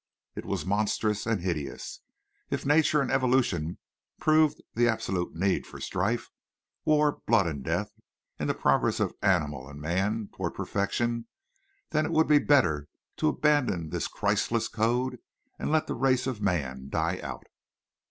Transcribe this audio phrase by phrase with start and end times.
[0.33, 1.99] It was monstrous and hideous.
[2.49, 3.77] If nature and evolution
[4.19, 6.31] proved the absolute need of strife,
[6.83, 7.91] war, blood, and death
[8.39, 11.27] in the progress of animal and man toward perfection,
[11.91, 12.87] then it would be better
[13.17, 15.19] to abandon this Christless code
[15.59, 17.45] and let the race of man die out.